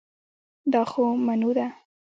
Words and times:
دا 0.71 0.81
خو 0.89 1.03
منو 1.25 1.51
ده 1.57 1.67